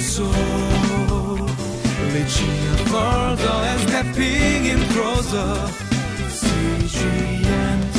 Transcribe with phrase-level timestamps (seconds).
[0.00, 0.26] soul.
[2.12, 5.50] Reaching further and stepping in closer.
[6.40, 7.94] CGNTV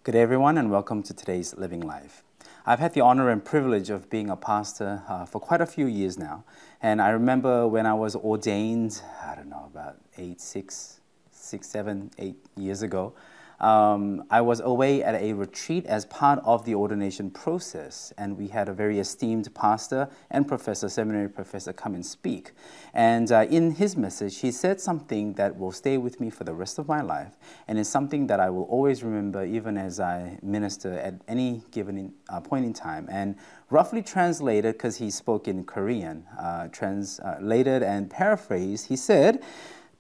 [0.03, 2.25] Good day, everyone, and welcome to today's Living Life.
[2.67, 5.87] I've had the honor and privilege of being a pastor uh, for quite a few
[5.87, 6.45] years now.
[6.83, 11.01] And I remember when I was ordained, I don't know, about eight, six,
[11.31, 13.15] six, seven, eight years ago,
[13.61, 18.49] um, I was away at a retreat as part of the ordination process, and we
[18.49, 22.53] had a very esteemed pastor and professor, seminary professor, come and speak.
[22.95, 26.55] And uh, in his message, he said something that will stay with me for the
[26.55, 27.37] rest of my life,
[27.69, 31.99] and is something that I will always remember even as I minister at any given
[31.99, 33.09] in, uh, point in time.
[33.11, 33.37] And
[33.69, 39.43] roughly translated, because he spoke in Korean, uh, translated and paraphrased, he said,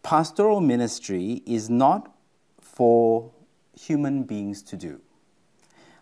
[0.02, 2.10] Pastoral ministry is not
[2.62, 3.30] for
[3.86, 5.00] human beings to do.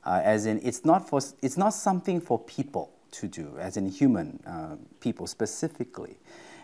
[0.04, 3.88] Uh, as in, it's not, for, it's not something for people to do, as in
[3.88, 6.16] human uh, people specifically.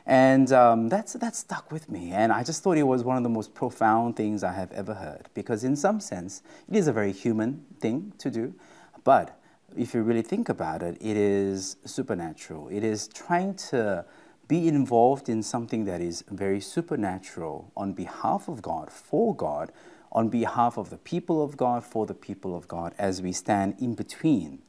[0.06, 2.12] And um, that's, that stuck with me.
[2.12, 4.94] And I just thought it was one of the most profound things I have ever
[4.94, 5.28] heard.
[5.34, 8.54] Because, in some sense, it is a very human thing to do.
[9.02, 9.38] But
[9.76, 12.68] if you really think about it, it is supernatural.
[12.68, 14.04] It is trying to
[14.46, 19.72] be involved in something that is very supernatural on behalf of God, for God,
[20.14, 23.74] on behalf of the people of God, for the people of God, as we stand
[23.80, 24.60] in between.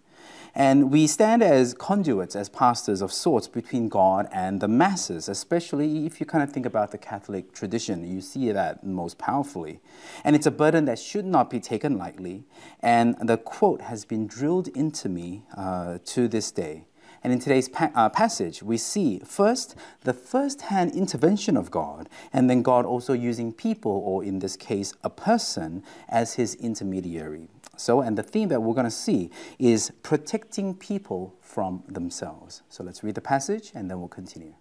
[0.57, 6.05] And we stand as conduits, as pastors of sorts, between God and the masses, especially
[6.05, 8.09] if you kind of think about the Catholic tradition.
[8.09, 9.81] You see that most powerfully.
[10.23, 12.45] And it's a burden that should not be taken lightly.
[12.79, 16.85] And the quote has been drilled into me uh, to this day.
[17.25, 22.07] And in today's pa- uh, passage, we see first the first hand intervention of God,
[22.31, 27.47] and then God also using people, or in this case, a person, as his intermediary.
[27.77, 32.61] So, and the theme that we're going to see is protecting people from themselves.
[32.69, 34.53] So let's read the passage and then we'll continue.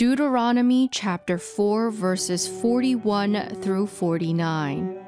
[0.00, 4.98] Deuteronomy chapter 4, verses 41 through 49.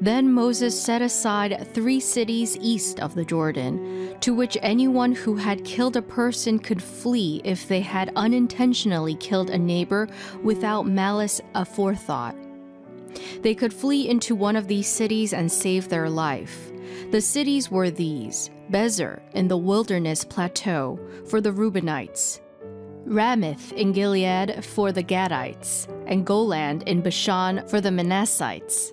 [0.00, 5.64] Then Moses set aside three cities east of the Jordan, to which anyone who had
[5.64, 10.06] killed a person could flee if they had unintentionally killed a neighbor
[10.44, 12.36] without malice aforethought.
[13.42, 16.70] They could flee into one of these cities and save their life.
[17.10, 22.38] The cities were these Bezer in the wilderness plateau for the Reubenites,
[23.04, 28.92] Ramoth in Gilead for the Gadites, and Golan in Bashan for the Manassites.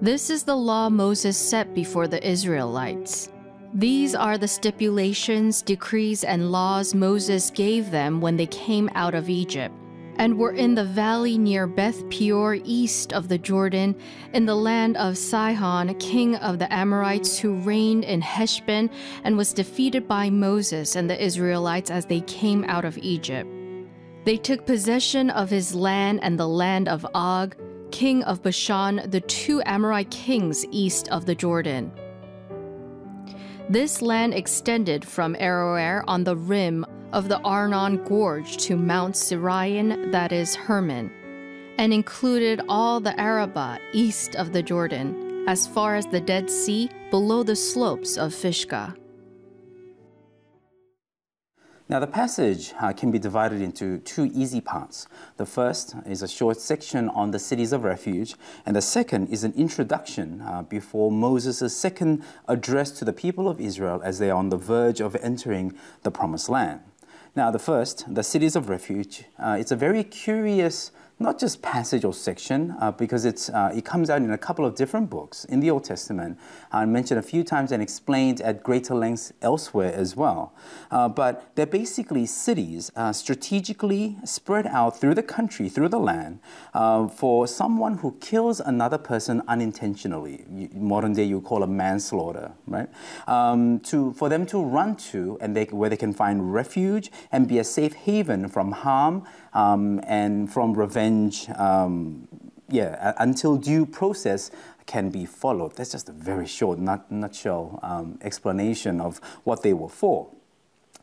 [0.00, 3.30] This is the law Moses set before the Israelites.
[3.72, 9.28] These are the stipulations, decrees, and laws Moses gave them when they came out of
[9.28, 9.74] Egypt,
[10.18, 13.94] and were in the valley near Beth Peor, east of the Jordan,
[14.32, 18.90] in the land of Sihon, king of the Amorites, who reigned in Heshbon
[19.24, 23.50] and was defeated by Moses and the Israelites as they came out of Egypt.
[24.24, 27.54] They took possession of his land and the land of Og,
[27.92, 31.92] king of Bashan, the two Amorite kings east of the Jordan.
[33.68, 40.12] This land extended from Aroer on the rim of the Arnon Gorge to Mount Sirion,
[40.12, 41.10] that is Hermon,
[41.78, 46.90] and included all the Arabah east of the Jordan, as far as the Dead Sea
[47.10, 48.94] below the slopes of Pisgah.
[51.88, 55.06] Now, the passage uh, can be divided into two easy parts.
[55.38, 58.34] The first is a short section on the cities of refuge,
[58.66, 63.58] and the second is an introduction uh, before Moses' second address to the people of
[63.58, 65.72] Israel as they are on the verge of entering
[66.02, 66.80] the promised land.
[67.36, 72.04] Now, the first, the cities of refuge, uh, it's a very curious not just passage
[72.04, 75.46] or section, uh, because it's, uh, it comes out in a couple of different books
[75.46, 76.38] in the Old Testament,
[76.72, 80.52] uh, mentioned a few times and explained at greater lengths elsewhere as well.
[80.90, 86.38] Uh, but they're basically cities uh, strategically spread out through the country, through the land,
[86.74, 90.44] uh, for someone who kills another person unintentionally.
[90.74, 92.90] Modern day, you call a manslaughter, right?
[93.26, 97.48] Um, to, for them to run to and they, where they can find refuge and
[97.48, 101.05] be a safe haven from harm um, and from revenge,
[101.56, 102.28] um,
[102.68, 104.50] yeah, until due process
[104.86, 105.76] can be followed.
[105.76, 110.28] That's just a very short, nut, nutshell um, explanation of what they were for.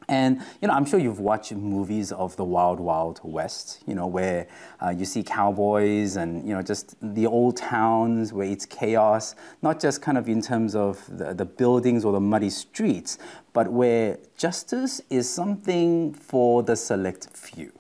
[0.10, 3.82] And you know, I'm sure you've watched movies of the Wild Wild West.
[3.86, 4.48] You know, where
[4.82, 9.80] uh, you see cowboys and you know just the old towns where it's chaos, not
[9.80, 13.18] just kind of in terms of the, the buildings or the muddy streets,
[13.54, 17.72] but where justice is something for the select few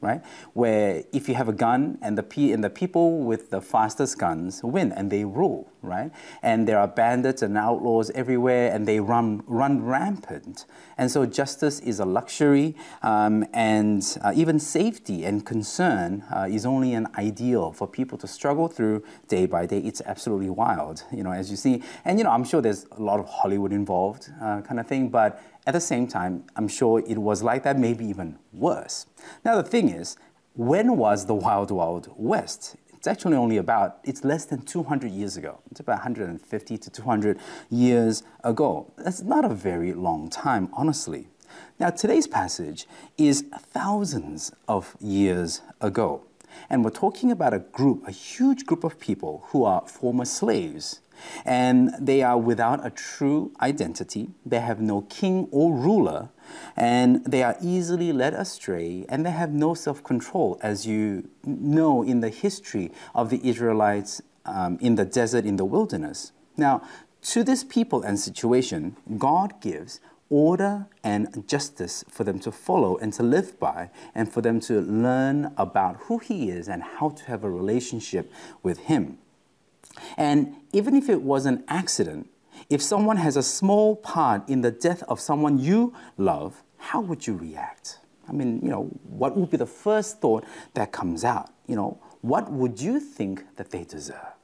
[0.00, 0.22] right?
[0.52, 4.18] Where if you have a gun and the pe- and the people with the fastest
[4.18, 6.10] guns win and they rule, right?
[6.42, 10.66] And there are bandits and outlaws everywhere and they run run rampant.
[10.98, 16.64] And so justice is a luxury, um, and uh, even safety and concern uh, is
[16.64, 19.78] only an ideal for people to struggle through day by day.
[19.78, 21.82] It's absolutely wild, you know, as you see.
[22.04, 25.08] And you know, I'm sure there's a lot of Hollywood involved, uh, kind of thing,
[25.08, 29.06] but at the same time, I'm sure it was like that, maybe even worse.
[29.44, 30.16] Now, the thing is,
[30.54, 32.76] when was the Wild Wild West?
[33.06, 35.60] It's actually only about, it's less than 200 years ago.
[35.70, 37.38] It's about 150 to 200
[37.70, 38.92] years ago.
[38.96, 41.28] That's not a very long time, honestly.
[41.78, 46.24] Now, today's passage is thousands of years ago.
[46.68, 50.98] And we're talking about a group, a huge group of people who are former slaves.
[51.44, 54.30] And they are without a true identity.
[54.44, 56.30] They have no king or ruler.
[56.76, 59.06] And they are easily led astray.
[59.08, 64.22] And they have no self control, as you know in the history of the Israelites
[64.46, 66.32] um, in the desert, in the wilderness.
[66.56, 66.82] Now,
[67.22, 73.12] to this people and situation, God gives order and justice for them to follow and
[73.12, 77.24] to live by, and for them to learn about who He is and how to
[77.24, 79.18] have a relationship with Him.
[80.16, 82.28] And even if it was an accident,
[82.70, 87.26] if someone has a small part in the death of someone you love, how would
[87.26, 88.00] you react?
[88.28, 90.44] I mean, you know, what would be the first thought
[90.74, 91.50] that comes out?
[91.66, 94.34] You know, what would you think that they deserve?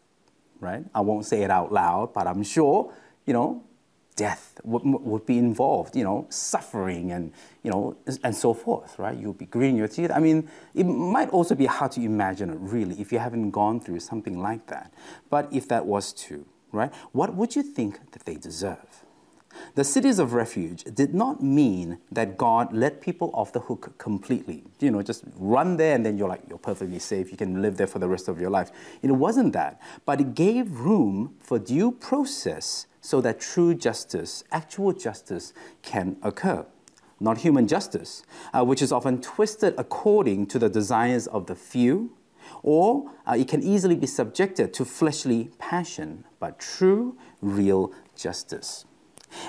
[0.60, 0.84] Right?
[0.94, 2.92] I won't say it out loud, but I'm sure,
[3.26, 3.64] you know,
[4.16, 7.32] death would, would be involved, you know, suffering and,
[7.62, 9.16] you know, and so forth, right?
[9.16, 10.10] You'll be gritting your teeth.
[10.14, 13.80] I mean, it might also be hard to imagine it really if you haven't gone
[13.80, 14.92] through something like that.
[15.30, 18.91] But if that was to, right, what would you think that they deserve?
[19.74, 24.64] The cities of refuge did not mean that God let people off the hook completely.
[24.80, 27.30] You know, just run there and then you're like, you're perfectly safe.
[27.30, 28.70] You can live there for the rest of your life.
[29.02, 29.80] It wasn't that.
[30.04, 35.52] But it gave room for due process so that true justice, actual justice,
[35.82, 36.64] can occur.
[37.18, 38.22] Not human justice,
[38.52, 42.12] uh, which is often twisted according to the desires of the few,
[42.62, 48.84] or uh, it can easily be subjected to fleshly passion, but true, real justice.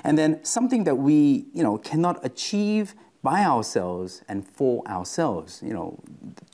[0.04, 5.74] And then something that we, you know, cannot achieve by ourselves and for ourselves, you
[5.74, 6.00] know,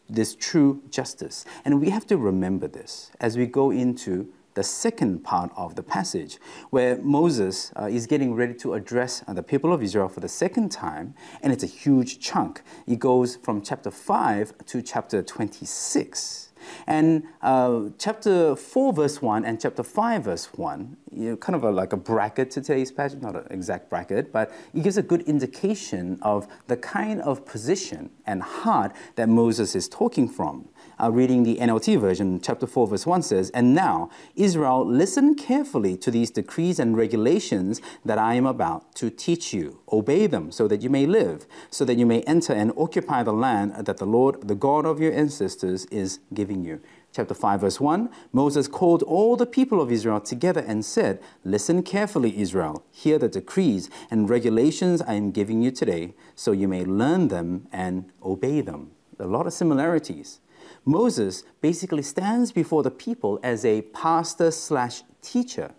[0.07, 1.45] this true justice.
[1.65, 5.83] And we have to remember this as we go into the second part of the
[5.83, 6.37] passage,
[6.69, 10.27] where Moses uh, is getting ready to address uh, the people of Israel for the
[10.27, 12.61] second time, and it's a huge chunk.
[12.85, 16.48] It goes from chapter 5 to chapter 26.
[16.87, 21.63] And uh, chapter 4, verse 1, and chapter 5, verse 1, you know, kind of
[21.63, 25.03] a, like a bracket to today's passage, not an exact bracket, but it gives a
[25.03, 30.69] good indication of the kind of position and heart that Moses is talking from
[31.01, 35.95] uh, reading the NLT version, chapter 4, verse 1 says, And now, Israel, listen carefully
[35.97, 39.79] to these decrees and regulations that I am about to teach you.
[39.91, 43.33] Obey them so that you may live, so that you may enter and occupy the
[43.33, 46.81] land that the Lord, the God of your ancestors, is giving you.
[47.11, 51.81] Chapter 5, verse 1 Moses called all the people of Israel together and said, Listen
[51.81, 52.85] carefully, Israel.
[52.91, 57.67] Hear the decrees and regulations I am giving you today, so you may learn them
[57.71, 58.91] and obey them.
[59.19, 60.39] A lot of similarities.
[60.85, 65.71] Moses basically stands before the people as a pastor slash teacher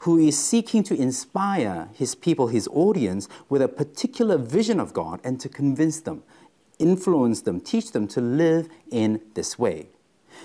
[0.00, 5.20] who is seeking to inspire his people, his audience, with a particular vision of God
[5.22, 6.22] and to convince them,
[6.78, 9.90] influence them, teach them to live in this way.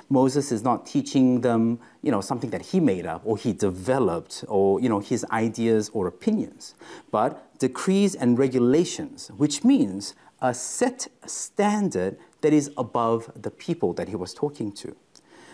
[0.09, 4.43] Moses is not teaching them, you know, something that he made up or he developed
[4.47, 6.75] or, you know, his ideas or opinions,
[7.11, 14.09] but decrees and regulations, which means a set standard that is above the people that
[14.09, 14.95] he was talking to.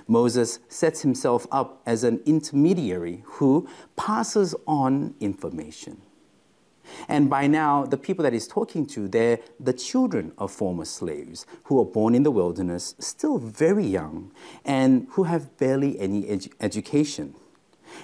[0.08, 6.02] Moses sets himself up as an intermediary who passes on information.
[7.08, 11.46] And by now, the people that he's talking to, they're the children of former slaves
[11.66, 14.32] who are born in the wilderness, still very young,
[14.66, 17.36] and who have barely any edu- education.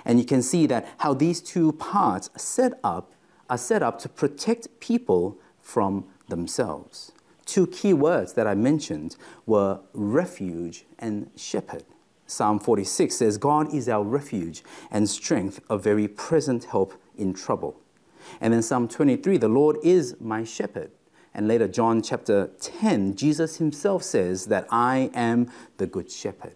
[0.06, 3.14] And you can see that how these two parts set up
[3.50, 7.12] are set up to protect people from themselves.
[7.46, 9.16] Two key words that I mentioned
[9.46, 11.86] were refuge and shepherd.
[12.26, 17.80] Psalm 46 says, God is our refuge and strength, a very present help in trouble.
[18.42, 20.92] And then Psalm 23, the Lord is my shepherd.
[21.34, 26.56] And later, John chapter 10, Jesus himself says that I am the good shepherd.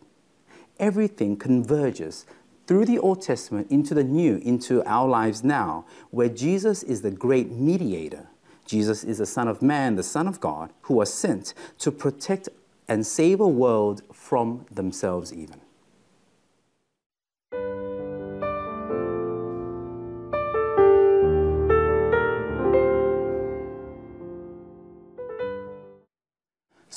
[0.80, 2.26] Everything converges
[2.66, 7.12] through the Old Testament into the new, into our lives now, where Jesus is the
[7.12, 8.28] great mediator.
[8.66, 12.50] Jesus is the Son of Man, the Son of God, who was sent to protect
[12.88, 15.61] and save a world from themselves, even.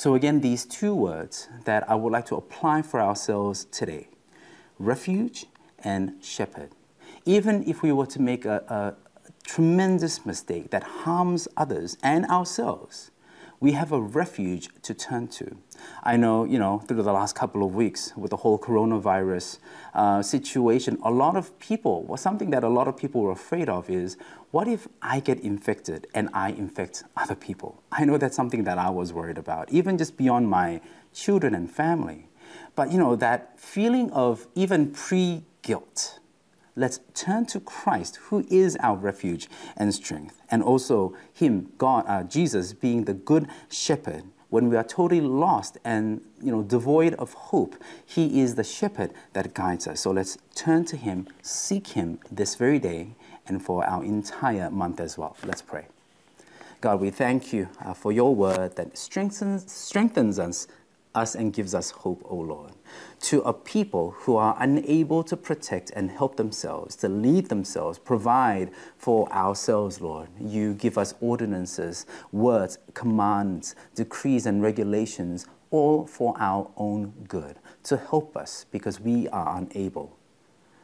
[0.04, 4.08] So, again, these two words that I would like to apply for ourselves today
[4.78, 5.46] refuge
[5.78, 6.73] and shepherd.
[7.25, 8.94] Even if we were to make a, a
[9.44, 13.12] tremendous mistake that harms others and ourselves,
[13.64, 15.56] we have a refuge to turn to.
[16.02, 19.59] I know, you know, through the last couple of weeks with the whole coronavirus
[19.94, 23.71] uh, situation, a lot of people, well, something that a lot of people were afraid
[23.71, 24.18] of is
[24.50, 27.83] what if I get infected and I infect other people?
[27.90, 30.83] I know that's something that I was worried about, even just beyond my
[31.14, 32.28] children and family.
[32.75, 36.18] But, you know, that feeling of even pre guilt
[36.76, 42.23] let's turn to Christ, who is our refuge and strength, and also Him, God, uh,
[42.25, 44.25] Jesus, being the good shepherd.
[44.50, 47.75] When we are totally lost and you know devoid of hope,
[48.07, 50.00] He is the shepherd that guides us.
[50.00, 53.09] So let's turn to Him, seek Him this very day,
[53.49, 55.37] and for our entire month as well.
[55.45, 55.87] Let's pray.
[56.81, 60.69] God, we thank you uh, for your word that strengthens, strengthens us
[61.14, 62.73] us and gives us hope, O Lord.
[63.23, 68.71] To a people who are unable to protect and help themselves, to lead themselves, provide
[68.97, 70.28] for ourselves, Lord.
[70.40, 77.97] You give us ordinances, words, commands, decrees, and regulations, all for our own good, to
[77.97, 80.16] help us because we are unable.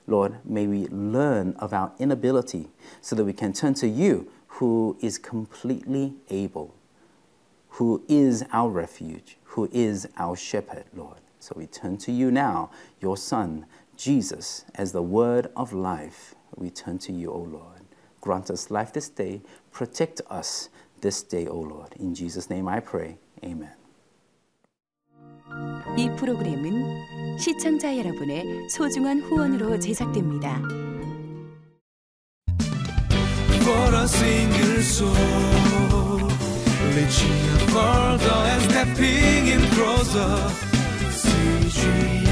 [0.06, 2.68] Lord, may we learn of our inability
[3.00, 6.74] so that we can turn to you, who is completely able,
[7.69, 11.21] who is our refuge who is our shepherd, Lord.
[11.39, 16.35] So we turn to you now, your Son, Jesus, as the word of life.
[16.57, 17.81] We turn to you, O Lord.
[18.19, 19.41] Grant us life this day.
[19.71, 20.67] Protect us
[20.99, 21.93] this day, O Lord.
[21.97, 23.17] In Jesus' name I pray.
[23.43, 23.71] Amen.
[25.97, 30.61] 이 프로그램은 시청자 여러분의 소중한 후원으로 제작됩니다.
[33.63, 35.15] For a single soul,
[36.93, 40.32] reaching further and stepping in closer.
[41.20, 42.29] CG